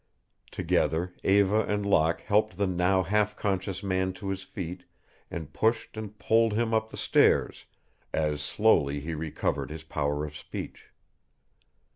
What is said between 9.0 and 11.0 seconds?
recovered his power of speech.